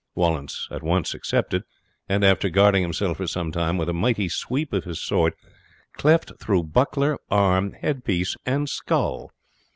[0.15, 1.61] Wallace at once accepted,
[2.09, 5.35] and after guarding himself for some time, with a mighty sweep of his sword
[5.93, 9.31] cleft through buckler, arm, headpiece, and skull.